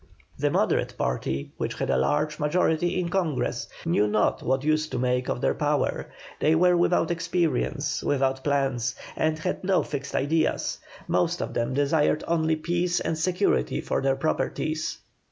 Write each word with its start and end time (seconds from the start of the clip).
The 0.35 0.49
Moderate 0.49 0.97
party, 0.97 1.51
which 1.57 1.75
had 1.75 1.91
a 1.91 1.95
large 1.95 2.39
majority 2.39 2.99
in 2.99 3.09
Congress, 3.09 3.67
knew 3.85 4.07
not 4.07 4.41
what 4.41 4.63
use 4.63 4.87
to 4.87 4.97
make 4.97 5.29
of 5.29 5.41
their 5.41 5.53
power; 5.53 6.11
they 6.39 6.55
were 6.55 6.75
without 6.75 7.11
experience, 7.11 8.01
without 8.01 8.43
plans, 8.43 8.95
and 9.15 9.37
had 9.37 9.63
no 9.63 9.83
fixed 9.83 10.15
ideas; 10.15 10.79
most 11.07 11.39
of 11.39 11.53
them 11.53 11.75
desired 11.75 12.23
only 12.27 12.55
peace 12.55 12.99
and 12.99 13.15
security 13.19 13.79
for 13.79 14.01
their 14.01 14.15
properties. 14.15 14.97